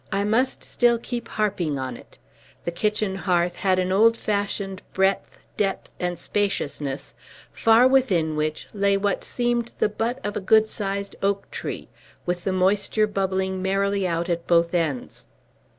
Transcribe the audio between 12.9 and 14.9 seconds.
bubbling merrily out at both